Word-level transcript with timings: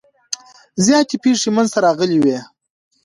زیاتې 0.85 1.15
پیښې 1.23 1.49
منځته 1.55 1.79
راغلي 1.85 2.17
وي. 2.23 2.37